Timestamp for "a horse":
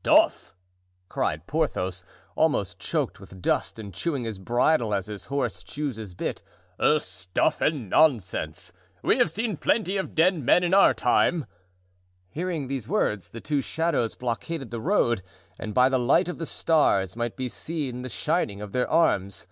5.08-5.62